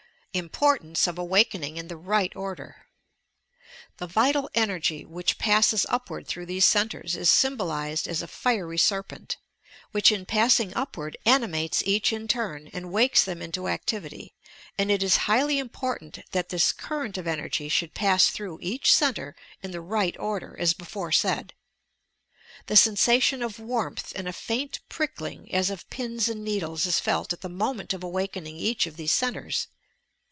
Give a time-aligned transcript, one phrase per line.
[0.33, 2.85] IMPOKTANCE OF AWAKENING IN THE EIGHT ORDER
[3.97, 9.35] The Vital Energy which passes upward through these centres is symbolized as a Fiery Serpent
[9.91, 14.33] which, in pass ing upward, animates each in turn, and wakes them into activity,
[14.77, 18.29] and it is highly important that this current of ADVANCED STUDIES 353 energy should pass
[18.29, 21.53] through each centre in the right order, as before said.
[22.67, 27.33] The scDsation of warmth aud a faint pritliling as of "pina and needles" is felt
[27.33, 29.67] at the moment of awakening each of these centres.